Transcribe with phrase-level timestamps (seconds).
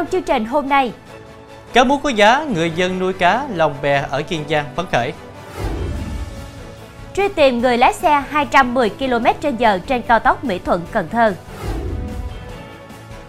[0.00, 0.92] Trong chương trình hôm nay,
[1.72, 5.12] Cá mú có giá, người dân nuôi cá lồng bè ở Kiên Giang phấn khởi.
[7.14, 11.34] truy tìm người lái xe 210 km/h trên cao tốc Mỹ Thuận Cần Thơ.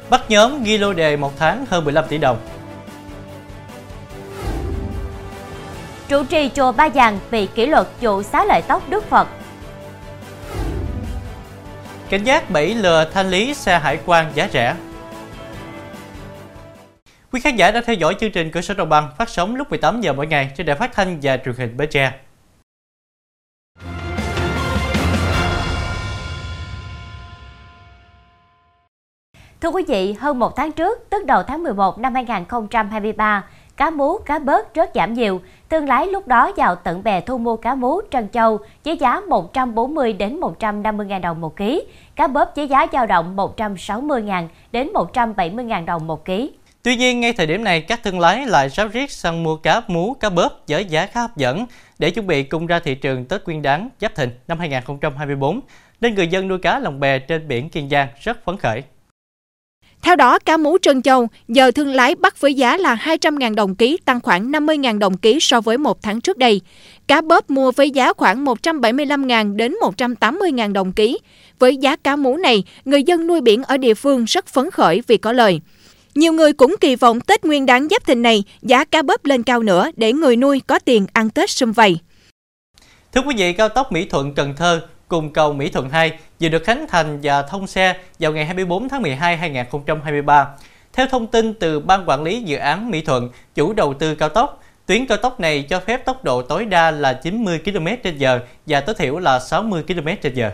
[0.09, 2.37] Bắt nhóm ghi lô đề một tháng hơn 15 tỷ đồng.
[6.07, 9.27] Trụ trì chùa Ba Giàng bị kỷ luật vụ xá lợi tóc Đức Phật.
[12.09, 14.75] Cảnh giác bẫy lừa thanh lý xe hải quan giá rẻ.
[17.31, 19.69] Quý khán giả đã theo dõi chương trình Cửa sổ Đồng bằng phát sóng lúc
[19.69, 22.13] 18 giờ mỗi ngày trên đài phát thanh và truyền hình Bến Tre.
[29.61, 33.45] Thưa quý vị, hơn một tháng trước, tức đầu tháng 11 năm 2023,
[33.77, 35.41] cá mú, cá bớt rất giảm nhiều.
[35.69, 39.21] Thương lái lúc đó vào tận bè thu mua cá mú trân châu với giá
[39.29, 41.83] 140 đến 150 000 đồng một ký,
[42.15, 46.51] cá bớp với giá dao động 160 000 đến 170 000 đồng một ký.
[46.83, 49.81] Tuy nhiên, ngay thời điểm này, các thương lái lại ráo riết săn mua cá
[49.87, 51.65] mú, cá bớp với giá khá hấp dẫn
[51.99, 55.59] để chuẩn bị cung ra thị trường Tết Nguyên đán Giáp Thìn năm 2024,
[56.01, 58.83] nên người dân nuôi cá lồng bè trên biển Kiên Giang rất phấn khởi.
[60.01, 63.75] Theo đó, cá mú trân châu giờ thương lái bắt với giá là 200.000 đồng
[63.75, 66.61] ký, tăng khoảng 50.000 đồng ký so với một tháng trước đây.
[67.07, 71.19] Cá bớp mua với giá khoảng 175.000 đến 180.000 đồng ký.
[71.59, 75.01] Với giá cá mú này, người dân nuôi biển ở địa phương rất phấn khởi
[75.07, 75.61] vì có lời.
[76.15, 79.43] Nhiều người cũng kỳ vọng Tết Nguyên đán Giáp Thìn này giá cá bớp lên
[79.43, 81.99] cao nữa để người nuôi có tiền ăn Tết sum vầy.
[83.13, 86.49] Thưa quý vị, cao tốc Mỹ Thuận Cần Thơ cùng cầu Mỹ Thuận 2 vừa
[86.49, 90.47] được khánh thành và thông xe vào ngày 24 tháng 12 2023.
[90.93, 94.29] Theo thông tin từ Ban Quản lý Dự án Mỹ Thuận, chủ đầu tư cao
[94.29, 98.81] tốc, tuyến cao tốc này cho phép tốc độ tối đa là 90 km/h và
[98.81, 100.49] tối thiểu là 60 km/h.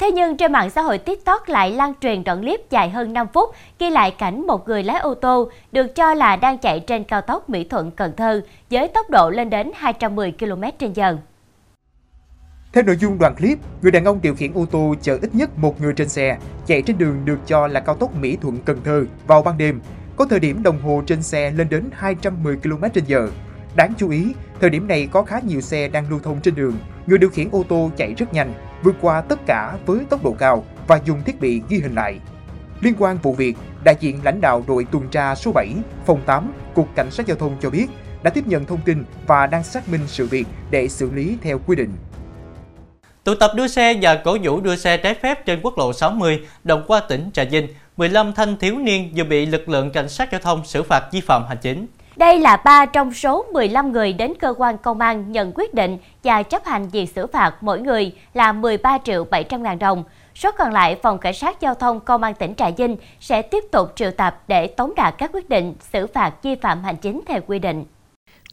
[0.00, 3.26] Thế nhưng trên mạng xã hội TikTok lại lan truyền đoạn clip dài hơn 5
[3.32, 7.04] phút ghi lại cảnh một người lái ô tô được cho là đang chạy trên
[7.04, 11.16] cao tốc Mỹ Thuận Cần Thơ với tốc độ lên đến 210 km/h.
[12.72, 15.50] Theo nội dung đoạn clip, người đàn ông điều khiển ô tô chở ít nhất
[15.58, 18.80] một người trên xe, chạy trên đường được cho là cao tốc Mỹ Thuận Cần
[18.84, 19.80] Thơ vào ban đêm.
[20.16, 23.28] Có thời điểm đồng hồ trên xe lên đến 210 km/h.
[23.76, 26.76] Đáng chú ý, thời điểm này có khá nhiều xe đang lưu thông trên đường.
[27.06, 28.52] Người điều khiển ô tô chạy rất nhanh,
[28.82, 32.18] vượt qua tất cả với tốc độ cao và dùng thiết bị ghi hình lại.
[32.80, 35.74] Liên quan vụ việc, đại diện lãnh đạo đội tuần tra số 7,
[36.06, 37.86] phòng 8, Cục Cảnh sát Giao thông cho biết
[38.22, 41.58] đã tiếp nhận thông tin và đang xác minh sự việc để xử lý theo
[41.66, 41.90] quy định.
[43.24, 46.40] Tụ tập đua xe và cổ vũ đua xe trái phép trên quốc lộ 60
[46.64, 50.32] đoạn qua tỉnh Trà Vinh, 15 thanh thiếu niên vừa bị lực lượng cảnh sát
[50.32, 51.86] giao thông xử phạt vi phạm hành chính.
[52.20, 55.98] Đây là ba trong số 15 người đến cơ quan công an nhận quyết định
[56.24, 60.04] và chấp hành việc xử phạt mỗi người là 13 triệu 700 ngàn đồng.
[60.34, 63.64] Số còn lại, Phòng Cảnh sát Giao thông Công an tỉnh Trà Vinh sẽ tiếp
[63.72, 67.20] tục triệu tập để tống đạt các quyết định xử phạt vi phạm hành chính
[67.26, 67.84] theo quy định.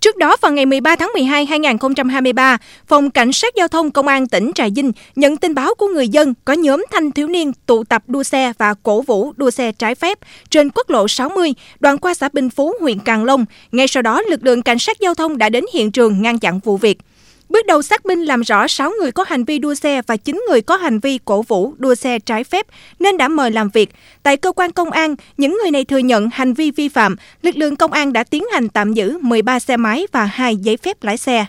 [0.02, 4.28] Trước đó, vào ngày 13 tháng 12 2023, Phòng Cảnh sát Giao thông Công an
[4.28, 7.84] tỉnh Trà Vinh nhận tin báo của người dân có nhóm thanh thiếu niên tụ
[7.84, 10.20] tập đua xe và cổ vũ đua xe trái phép
[10.50, 13.46] trên quốc lộ 60, đoạn qua xã Bình Phú, huyện Càng Long.
[13.72, 16.60] Ngay sau đó, lực lượng Cảnh sát Giao thông đã đến hiện trường ngăn chặn
[16.60, 16.98] vụ việc.
[17.50, 20.46] Bước đầu xác minh làm rõ 6 người có hành vi đua xe và 9
[20.50, 22.66] người có hành vi cổ vũ đua xe trái phép
[23.00, 23.90] nên đã mời làm việc.
[24.24, 27.58] Tại cơ quan công an, những người này thừa nhận hành vi vi phạm, lực
[27.58, 31.04] lượng công an đã tiến hành tạm giữ 13 xe máy và 2 giấy phép
[31.04, 31.46] lái xe.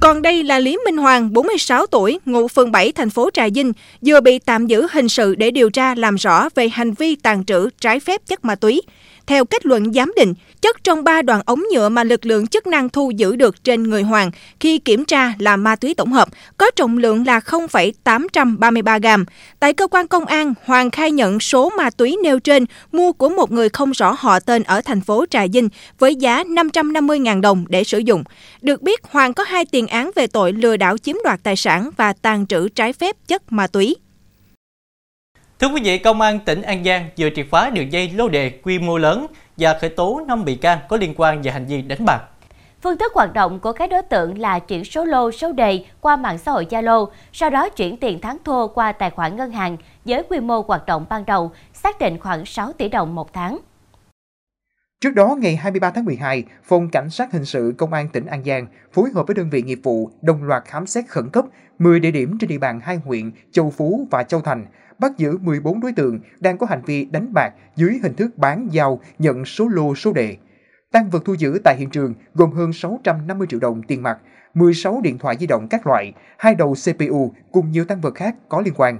[0.00, 3.72] Còn đây là Lý Minh Hoàng, 46 tuổi, ngụ phường 7, thành phố Trà Vinh,
[4.06, 7.44] vừa bị tạm giữ hình sự để điều tra làm rõ về hành vi tàn
[7.44, 8.82] trữ trái phép chất ma túy.
[9.28, 12.66] Theo kết luận giám định, chất trong ba đoạn ống nhựa mà lực lượng chức
[12.66, 14.30] năng thu giữ được trên người Hoàng
[14.60, 19.24] khi kiểm tra là ma túy tổng hợp, có trọng lượng là 0,833 gram.
[19.60, 23.28] Tại cơ quan công an, Hoàng khai nhận số ma túy nêu trên mua của
[23.28, 27.64] một người không rõ họ tên ở thành phố Trà Vinh với giá 550.000 đồng
[27.68, 28.24] để sử dụng.
[28.62, 31.90] Được biết, Hoàng có hai tiền án về tội lừa đảo chiếm đoạt tài sản
[31.96, 33.96] và tàn trữ trái phép chất ma túy.
[35.60, 38.50] Thưa quý vị, Công an tỉnh An Giang vừa triệt phá đường dây lô đề
[38.50, 39.26] quy mô lớn
[39.56, 42.20] và khởi tố 5 bị can có liên quan về hành vi đánh bạc.
[42.82, 46.16] Phương thức hoạt động của các đối tượng là chuyển số lô, số đề qua
[46.16, 49.76] mạng xã hội Zalo, sau đó chuyển tiền thắng thua qua tài khoản ngân hàng
[50.04, 53.58] với quy mô hoạt động ban đầu xác định khoảng 6 tỷ đồng một tháng.
[55.00, 58.44] Trước đó, ngày 23 tháng 12, Phòng Cảnh sát Hình sự Công an tỉnh An
[58.44, 61.44] Giang phối hợp với đơn vị nghiệp vụ đồng loạt khám xét khẩn cấp
[61.78, 64.66] 10 địa điểm trên địa bàn hai huyện Châu Phú và Châu Thành,
[64.98, 68.68] bắt giữ 14 đối tượng đang có hành vi đánh bạc dưới hình thức bán
[68.70, 70.36] giao nhận số lô số đề.
[70.92, 74.18] Tăng vật thu giữ tại hiện trường gồm hơn 650 triệu đồng tiền mặt,
[74.54, 78.34] 16 điện thoại di động các loại, hai đầu CPU cùng nhiều tăng vật khác
[78.48, 78.98] có liên quan.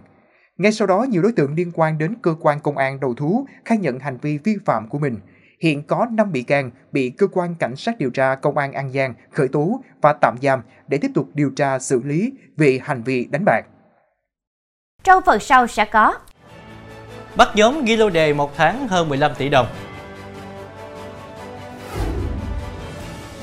[0.59, 3.47] Ngay sau đó, nhiều đối tượng liên quan đến cơ quan công an đầu thú
[3.65, 5.17] khai nhận hành vi vi phạm của mình.
[5.61, 8.93] Hiện có 5 bị can bị cơ quan cảnh sát điều tra công an An
[8.93, 13.03] Giang khởi tố và tạm giam để tiếp tục điều tra xử lý về hành
[13.03, 13.63] vi đánh bạc.
[15.05, 16.15] Trong phần sau sẽ có
[17.37, 19.67] Bắt nhóm ghi lô đề một tháng hơn 15 tỷ đồng.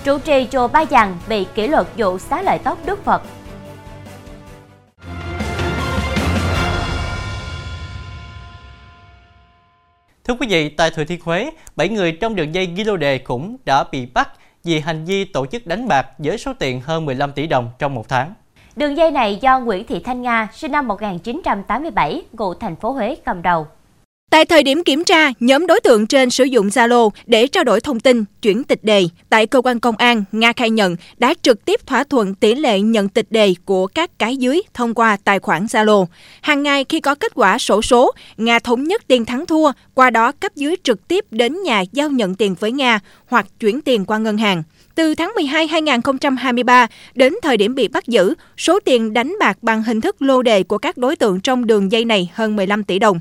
[0.04, 3.22] Trụ trì chùa Ba Giàng bị kỷ luật vụ xá lợi tóc Đức Phật.
[10.24, 13.18] Thưa quý vị, tại Thừa Thiên Huế, 7 người trong đường dây ghi lô đề
[13.18, 14.30] cũng đã bị bắt
[14.64, 17.96] vì hành vi tổ chức đánh bạc với số tiền hơn 15 tỷ đồng trong
[17.96, 18.34] một tháng.
[18.76, 23.16] Đường dây này do Nguyễn Thị Thanh Nga, sinh năm 1987, ngụ thành phố Huế
[23.26, 23.68] cầm đầu.
[24.32, 27.82] Tại thời điểm kiểm tra, nhóm đối tượng trên sử dụng Zalo để trao đổi
[27.82, 29.08] thông tin, chuyển tịch đề.
[29.30, 32.82] Tại cơ quan công an, Nga khai nhận đã trực tiếp thỏa thuận tỷ lệ
[32.82, 36.06] nhận tịch đề của các cái dưới thông qua tài khoản Zalo.
[36.42, 40.10] Hàng ngày khi có kết quả sổ số, Nga thống nhất tiền thắng thua, qua
[40.10, 44.06] đó cấp dưới trực tiếp đến nhà giao nhận tiền với Nga hoặc chuyển tiền
[44.06, 44.64] qua ngân hàng.
[44.96, 49.84] Từ tháng 12 2023 đến thời điểm bị bắt giữ, số tiền đánh bạc bằng
[49.84, 53.00] hình thức lô đề của các đối tượng trong đường dây này hơn 15 tỷ
[53.00, 53.20] đồng.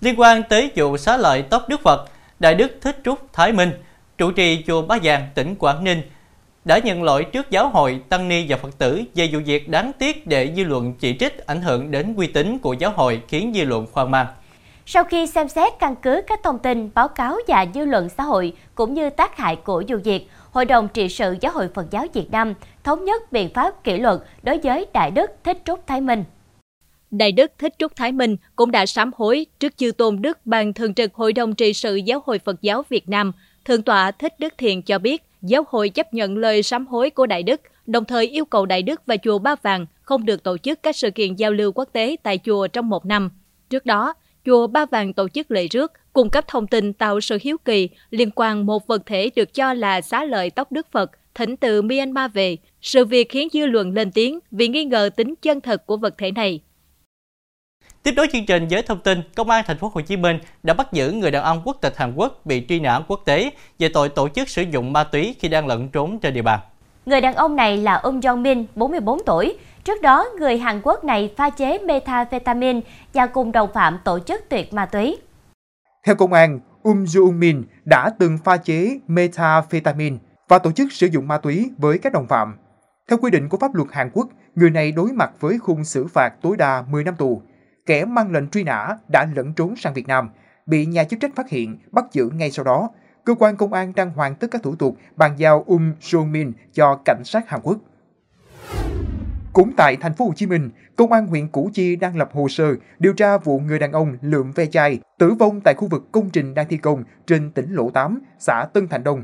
[0.00, 2.08] Liên quan tới vụ xá lợi tóc Đức Phật,
[2.38, 3.70] Đại Đức Thích Trúc Thái Minh,
[4.18, 6.02] trụ trì chùa Bá Giang, tỉnh Quảng Ninh,
[6.64, 9.92] đã nhận lỗi trước giáo hội, tăng ni và Phật tử về vụ việc đáng
[9.98, 13.52] tiếc để dư luận chỉ trích ảnh hưởng đến uy tín của giáo hội khiến
[13.54, 14.26] dư luận hoang mang.
[14.90, 18.22] Sau khi xem xét căn cứ các thông tin, báo cáo và dư luận xã
[18.22, 20.28] hội cũng như tác hại của vụ việc,
[20.58, 23.98] Hội đồng trị sự Giáo hội Phật giáo Việt Nam thống nhất biện pháp kỷ
[23.98, 26.24] luật đối với Đại Đức Thích Trúc Thái Minh.
[27.10, 30.72] Đại Đức Thích Trúc Thái Minh cũng đã sám hối trước chư tôn đức ban
[30.72, 33.32] thường trực Hội đồng trị sự Giáo hội Phật giáo Việt Nam.
[33.64, 37.26] Thượng tọa Thích Đức Thiền cho biết, giáo hội chấp nhận lời sám hối của
[37.26, 40.58] Đại Đức, đồng thời yêu cầu Đại Đức và chùa Ba Vàng không được tổ
[40.58, 43.30] chức các sự kiện giao lưu quốc tế tại chùa trong một năm.
[43.70, 44.14] Trước đó,
[44.48, 47.88] chùa Ba Vàng tổ chức lễ rước, cung cấp thông tin tạo sự hiếu kỳ
[48.10, 51.82] liên quan một vật thể được cho là xá lợi tóc Đức Phật thỉnh từ
[51.82, 52.56] Myanmar về.
[52.82, 56.18] Sự việc khiến dư luận lên tiếng vì nghi ngờ tính chân thật của vật
[56.18, 56.60] thể này.
[58.02, 60.74] Tiếp nối chương trình với thông tin, Công an thành phố Hồ Chí Minh đã
[60.74, 63.88] bắt giữ người đàn ông quốc tịch Hàn Quốc bị truy nã quốc tế về
[63.88, 66.60] tội tổ chức sử dụng ma túy khi đang lẫn trốn trên địa bàn.
[67.06, 69.56] Người đàn ông này là Um Jong Min, 44 tuổi.
[69.88, 72.80] Trước đó, người Hàn Quốc này pha chế methamphetamine
[73.14, 75.18] và cùng đồng phạm tổ chức tuyệt ma túy.
[76.06, 80.16] Theo công an, Um Joo Min đã từng pha chế methamphetamine
[80.48, 82.56] và tổ chức sử dụng ma túy với các đồng phạm.
[83.08, 86.06] Theo quy định của pháp luật Hàn Quốc, người này đối mặt với khung xử
[86.06, 87.42] phạt tối đa 10 năm tù
[87.86, 90.30] kẻ mang lệnh truy nã đã lẫn trốn sang Việt Nam,
[90.66, 92.90] bị nhà chức trách phát hiện, bắt giữ ngay sau đó.
[93.24, 96.52] Cơ quan công an đang hoàn tất các thủ tục bàn giao Um Joong Min
[96.72, 97.78] cho cảnh sát Hàn Quốc.
[99.58, 102.48] Cũng tại thành phố Hồ Chí Minh, công an huyện Củ Chi đang lập hồ
[102.48, 106.12] sơ điều tra vụ người đàn ông lượm ve chai tử vong tại khu vực
[106.12, 109.22] công trình đang thi công trên tỉnh Lộ 8, xã Tân Thành Đông.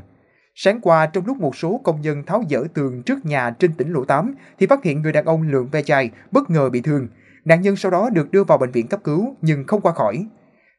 [0.55, 3.93] Sáng qua, trong lúc một số công nhân tháo dỡ tường trước nhà trên tỉnh
[3.93, 7.07] Lộ 8, thì phát hiện người đàn ông lượm ve chai bất ngờ bị thương.
[7.45, 10.27] Nạn nhân sau đó được đưa vào bệnh viện cấp cứu nhưng không qua khỏi.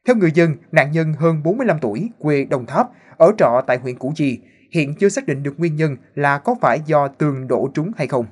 [0.07, 2.87] Theo người dân, nạn nhân hơn 45 tuổi, quê Đồng Tháp,
[3.17, 4.39] ở trọ tại huyện Củ Chi,
[4.71, 8.07] hiện chưa xác định được nguyên nhân là có phải do tường đổ trúng hay
[8.07, 8.25] không.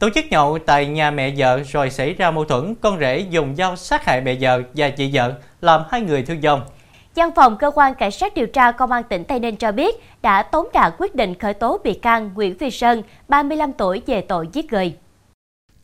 [0.00, 3.54] Tổ chức nhậu tại nhà mẹ vợ rồi xảy ra mâu thuẫn, con rể dùng
[3.56, 6.60] dao sát hại mẹ vợ và chị vợ, làm hai người thương vong.
[7.14, 9.96] Văn phòng Cơ quan Cảnh sát điều tra Công an tỉnh Tây Ninh cho biết
[10.22, 14.20] đã tống đạt quyết định khởi tố bị can Nguyễn Phi Sơn, 35 tuổi về
[14.20, 14.94] tội giết người.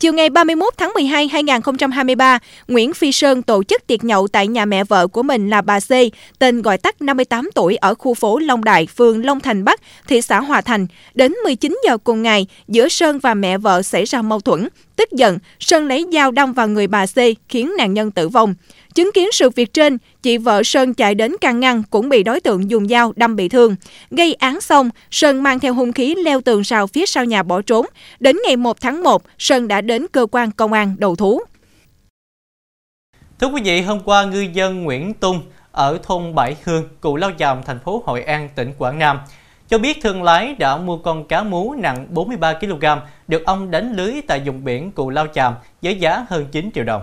[0.00, 2.38] Chiều ngày 31 tháng 12 2023,
[2.68, 5.80] Nguyễn Phi Sơn tổ chức tiệc nhậu tại nhà mẹ vợ của mình là bà
[5.80, 5.90] C,
[6.38, 10.22] tên gọi tắt 58 tuổi ở khu phố Long Đại, phường Long Thành Bắc, thị
[10.22, 10.86] xã Hòa Thành.
[11.14, 14.68] Đến 19 giờ cùng ngày, giữa Sơn và mẹ vợ xảy ra mâu thuẫn.
[14.96, 18.54] Tức giận, Sơn lấy dao đâm vào người bà C khiến nạn nhân tử vong.
[18.94, 22.40] Chứng kiến sự việc trên, chị vợ Sơn chạy đến can ngăn cũng bị đối
[22.40, 23.76] tượng dùng dao đâm bị thương.
[24.10, 27.62] Gây án xong, Sơn mang theo hung khí leo tường rào phía sau nhà bỏ
[27.62, 27.86] trốn.
[28.20, 31.40] Đến ngày 1 tháng 1, Sơn đã đến cơ quan công an đầu thú.
[33.40, 35.40] Thưa quý vị, hôm qua ngư dân Nguyễn Tung
[35.72, 39.18] ở thôn Bảy Hương, cụ Lao Chàm, thành phố Hội An, tỉnh Quảng Nam
[39.68, 42.84] cho biết thương lái đã mua con cá mú nặng 43 kg
[43.28, 46.84] được ông đánh lưới tại vùng biển Cù Lao Chàm với giá hơn 9 triệu
[46.84, 47.02] đồng.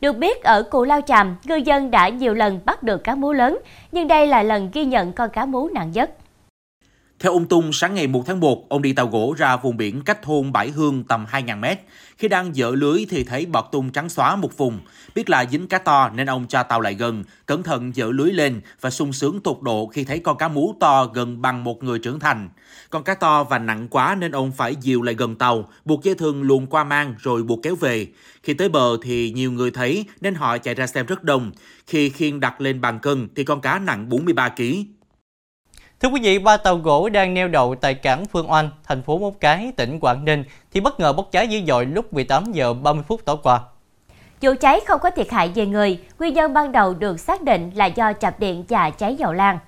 [0.00, 3.32] Được biết, ở Cù Lao Chàm, ngư dân đã nhiều lần bắt được cá mú
[3.32, 3.58] lớn,
[3.92, 6.10] nhưng đây là lần ghi nhận con cá mú nặng nhất.
[7.22, 10.02] Theo ông Tung, sáng ngày 1 tháng 1, ông đi tàu gỗ ra vùng biển
[10.02, 11.80] cách thôn Bãi Hương tầm 2.000 mét.
[12.18, 14.78] Khi đang dỡ lưới thì thấy bọt tung trắng xóa một vùng.
[15.14, 18.32] Biết là dính cá to nên ông cho tàu lại gần, cẩn thận dỡ lưới
[18.32, 21.82] lên và sung sướng tột độ khi thấy con cá mú to gần bằng một
[21.82, 22.48] người trưởng thành.
[22.90, 26.14] Con cá to và nặng quá nên ông phải dìu lại gần tàu, buộc dây
[26.14, 28.06] thừng luồn qua mang rồi buộc kéo về.
[28.42, 31.52] Khi tới bờ thì nhiều người thấy nên họ chạy ra xem rất đông.
[31.86, 34.62] Khi khiên đặt lên bàn cân thì con cá nặng 43 kg.
[36.02, 39.18] Thưa quý vị, ba tàu gỗ đang neo đậu tại cảng Phương Oanh, thành phố
[39.18, 42.74] Móng Cái, tỉnh Quảng Ninh thì bất ngờ bốc cháy dữ dội lúc 18 giờ
[42.74, 43.60] 30 phút tối qua.
[44.40, 47.70] Vụ cháy không có thiệt hại về người, nguyên nhân ban đầu được xác định
[47.74, 49.58] là do chập điện và cháy dầu lan.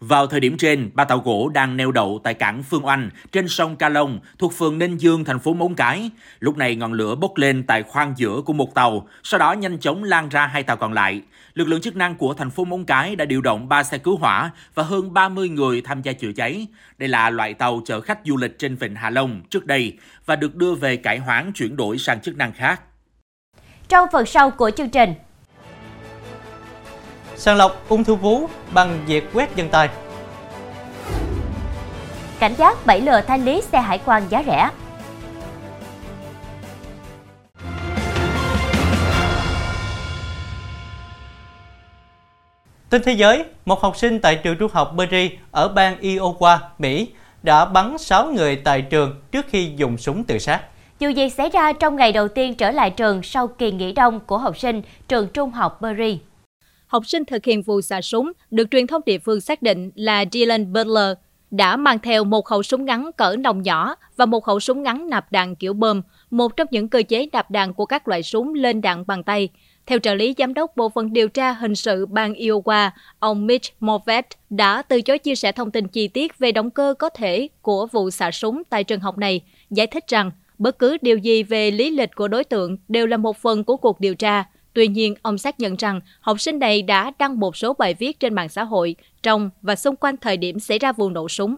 [0.00, 3.48] Vào thời điểm trên, ba tàu gỗ đang neo đậu tại cảng Phương Oanh trên
[3.48, 6.10] sông Ca Long thuộc phường Ninh Dương, thành phố Móng Cái.
[6.38, 9.78] Lúc này ngọn lửa bốc lên tại khoang giữa của một tàu, sau đó nhanh
[9.78, 11.22] chóng lan ra hai tàu còn lại.
[11.54, 14.16] Lực lượng chức năng của thành phố Móng Cái đã điều động 3 xe cứu
[14.16, 16.66] hỏa và hơn 30 người tham gia chữa cháy.
[16.98, 20.36] Đây là loại tàu chở khách du lịch trên vịnh Hạ Long trước đây và
[20.36, 22.80] được đưa về cải hoán chuyển đổi sang chức năng khác.
[23.88, 25.14] Trong phần sau của chương trình,
[27.40, 29.88] Sàng lọc ung thư vú bằng việc quét chân tay.
[32.38, 34.70] cảnh giác bẫy lừa thanh lý xe hải quan giá rẻ.
[42.90, 47.08] Tin thế giới, một học sinh tại trường trung học Berry ở bang Iowa, Mỹ
[47.42, 50.60] đã bắn 6 người tại trường trước khi dùng súng tự sát.
[51.00, 54.20] Vụ việc xảy ra trong ngày đầu tiên trở lại trường sau kỳ nghỉ đông
[54.20, 56.18] của học sinh trường trung học Berry.
[56.90, 60.24] Học sinh thực hiện vụ xả súng được truyền thông địa phương xác định là
[60.32, 61.16] Dylan Butler
[61.50, 65.08] đã mang theo một khẩu súng ngắn cỡ nòng nhỏ và một khẩu súng ngắn
[65.10, 68.54] nạp đạn kiểu bơm, một trong những cơ chế nạp đạn của các loại súng
[68.54, 69.48] lên đạn bằng tay.
[69.86, 73.74] Theo trợ lý giám đốc Bộ phận điều tra hình sự bang Iowa, ông Mitch
[73.80, 77.48] Moffett đã từ chối chia sẻ thông tin chi tiết về động cơ có thể
[77.62, 81.42] của vụ xả súng tại trường học này, giải thích rằng bất cứ điều gì
[81.42, 84.44] về lý lịch của đối tượng đều là một phần của cuộc điều tra.
[84.72, 88.20] Tuy nhiên, ông xác nhận rằng học sinh này đã đăng một số bài viết
[88.20, 91.56] trên mạng xã hội trong và xung quanh thời điểm xảy ra vụ nổ súng.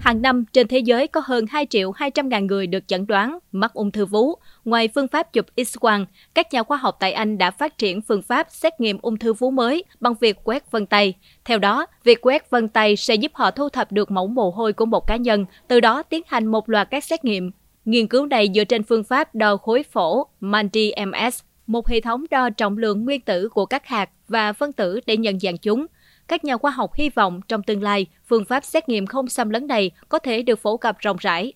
[0.00, 3.38] Hàng năm, trên thế giới có hơn 2 triệu 200 ngàn người được chẩn đoán
[3.52, 4.34] mắc ung thư vú.
[4.64, 8.22] Ngoài phương pháp chụp X-quang, các nhà khoa học tại Anh đã phát triển phương
[8.22, 11.14] pháp xét nghiệm ung thư vú mới bằng việc quét vân tay.
[11.44, 14.72] Theo đó, việc quét vân tay sẽ giúp họ thu thập được mẫu mồ hôi
[14.72, 17.50] của một cá nhân, từ đó tiến hành một loạt các xét nghiệm.
[17.86, 22.50] Nghiên cứu này dựa trên phương pháp đo khối phổ MANDI-MS, một hệ thống đo
[22.50, 25.86] trọng lượng nguyên tử của các hạt và phân tử để nhận dạng chúng.
[26.28, 29.50] Các nhà khoa học hy vọng trong tương lai, phương pháp xét nghiệm không xâm
[29.50, 31.52] lấn này có thể được phổ cập rộng rãi.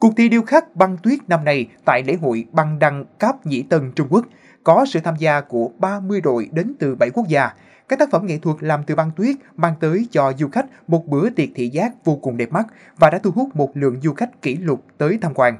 [0.00, 3.62] Cuộc thi điêu khắc băng tuyết năm nay tại lễ hội băng đăng Cáp Nhĩ
[3.62, 4.26] Tân Trung Quốc
[4.64, 7.50] có sự tham gia của 30 đội đến từ 7 quốc gia.
[7.88, 11.06] Các tác phẩm nghệ thuật làm từ băng tuyết mang tới cho du khách một
[11.06, 12.66] bữa tiệc thị giác vô cùng đẹp mắt
[12.96, 15.58] và đã thu hút một lượng du khách kỷ lục tới tham quan.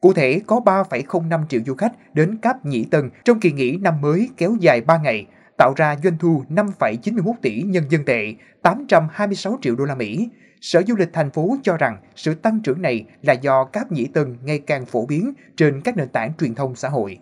[0.00, 4.00] Cụ thể, có 3,05 triệu du khách đến Cáp Nhĩ Tân trong kỳ nghỉ năm
[4.00, 5.26] mới kéo dài 3 ngày,
[5.58, 10.28] tạo ra doanh thu 5,91 tỷ nhân dân tệ, 826 triệu đô la Mỹ.
[10.60, 14.06] Sở Du lịch thành phố cho rằng sự tăng trưởng này là do Cáp Nhĩ
[14.06, 17.18] Tân ngày càng phổ biến trên các nền tảng truyền thông xã hội.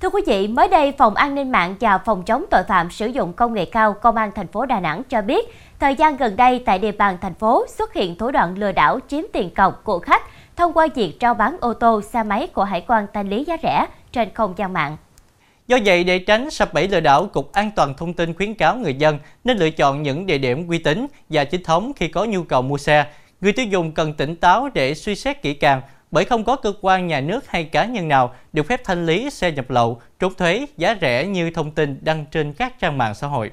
[0.00, 3.06] Thưa quý vị, mới đây Phòng An ninh mạng và Phòng chống tội phạm sử
[3.06, 6.36] dụng công nghệ cao Công an thành phố Đà Nẵng cho biết, thời gian gần
[6.36, 9.84] đây tại địa bàn thành phố xuất hiện thủ đoạn lừa đảo chiếm tiền cọc
[9.84, 10.22] của khách
[10.56, 13.56] thông qua việc trao bán ô tô, xe máy của hải quan thanh lý giá
[13.62, 14.96] rẻ trên không gian mạng.
[15.66, 18.76] Do vậy, để tránh sập bẫy lừa đảo, Cục An toàn Thông tin khuyến cáo
[18.76, 22.24] người dân nên lựa chọn những địa điểm uy tín và chính thống khi có
[22.24, 23.06] nhu cầu mua xe.
[23.40, 26.72] Người tiêu dùng cần tỉnh táo để suy xét kỹ càng, bởi không có cơ
[26.80, 30.34] quan nhà nước hay cá nhân nào được phép thanh lý xe nhập lậu, trốn
[30.34, 33.50] thuế, giá rẻ như thông tin đăng trên các trang mạng xã hội.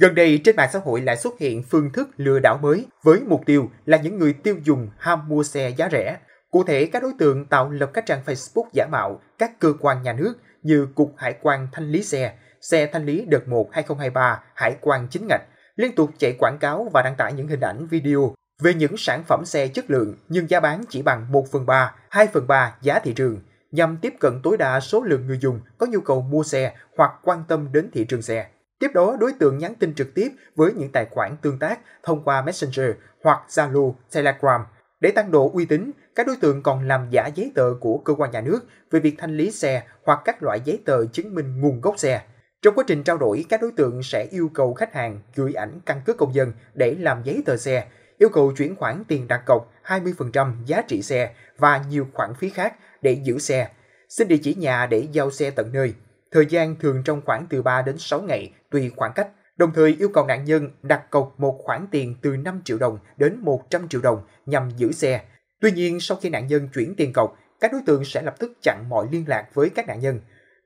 [0.00, 3.20] Gần đây trên mạng xã hội lại xuất hiện phương thức lừa đảo mới với
[3.26, 6.16] mục tiêu là những người tiêu dùng ham mua xe giá rẻ.
[6.50, 10.02] Cụ thể, các đối tượng tạo lập các trang Facebook giả mạo các cơ quan
[10.02, 14.42] nhà nước như Cục Hải quan Thanh lý xe, xe thanh lý đợt 1 2023,
[14.54, 15.42] Hải quan chính ngạch,
[15.76, 19.24] liên tục chạy quảng cáo và đăng tải những hình ảnh video về những sản
[19.24, 22.76] phẩm xe chất lượng nhưng giá bán chỉ bằng 1 phần 3, 2 phần 3
[22.82, 23.40] giá thị trường
[23.72, 27.12] nhằm tiếp cận tối đa số lượng người dùng có nhu cầu mua xe hoặc
[27.22, 28.46] quan tâm đến thị trường xe.
[28.78, 32.24] Tiếp đó, đối tượng nhắn tin trực tiếp với những tài khoản tương tác thông
[32.24, 32.90] qua Messenger
[33.22, 34.60] hoặc Zalo, Telegram.
[35.00, 38.14] Để tăng độ uy tín, các đối tượng còn làm giả giấy tờ của cơ
[38.14, 38.60] quan nhà nước
[38.90, 42.22] về việc thanh lý xe hoặc các loại giấy tờ chứng minh nguồn gốc xe.
[42.62, 45.80] Trong quá trình trao đổi, các đối tượng sẽ yêu cầu khách hàng gửi ảnh
[45.86, 47.86] căn cước công dân để làm giấy tờ xe,
[48.18, 52.50] yêu cầu chuyển khoản tiền đặt cọc 20% giá trị xe và nhiều khoản phí
[52.50, 53.68] khác để giữ xe.
[54.08, 55.94] xin địa chỉ nhà để giao xe tận nơi.
[56.30, 59.28] Thời gian thường trong khoảng từ 3 đến 6 ngày, tùy khoảng cách.
[59.56, 62.98] Đồng thời yêu cầu nạn nhân đặt cọc một khoản tiền từ 5 triệu đồng
[63.16, 65.22] đến 100 triệu đồng nhằm giữ xe.
[65.60, 68.52] Tuy nhiên, sau khi nạn nhân chuyển tiền cọc, các đối tượng sẽ lập tức
[68.62, 70.20] chặn mọi liên lạc với các nạn nhân.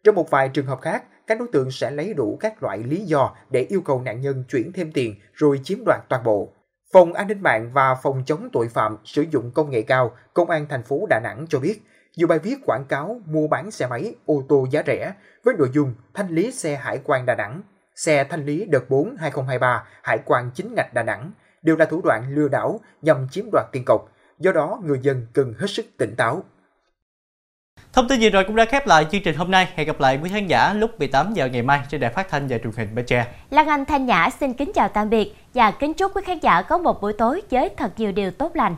[0.04, 3.04] Trong một vài trường hợp khác, các đối tượng sẽ lấy đủ các loại lý
[3.04, 6.52] do để yêu cầu nạn nhân chuyển thêm tiền rồi chiếm đoạt toàn bộ.
[6.92, 10.50] Phòng An ninh mạng và Phòng chống tội phạm sử dụng công nghệ cao, Công
[10.50, 11.82] an thành phố Đà Nẵng cho biết,
[12.16, 15.12] nhiều bài viết quảng cáo mua bán xe máy, ô tô giá rẻ
[15.44, 17.62] với nội dung thanh lý xe hải quan Đà Nẵng,
[17.94, 21.30] xe thanh lý đợt 4 2023 hải quan chính ngạch Đà Nẵng
[21.62, 24.08] đều là thủ đoạn lừa đảo nhằm chiếm đoạt tiền cọc.
[24.38, 26.44] Do đó, người dân cần hết sức tỉnh táo.
[27.92, 29.68] Thông tin vừa rồi cũng đã khép lại chương trình hôm nay.
[29.74, 32.48] Hẹn gặp lại quý khán giả lúc 18 giờ ngày mai trên đài phát thanh
[32.48, 33.26] và truyền hình Bến Tre.
[33.50, 36.62] Lan Anh Thanh Nhã xin kính chào tạm biệt và kính chúc quý khán giả
[36.62, 38.76] có một buổi tối với thật nhiều điều tốt lành.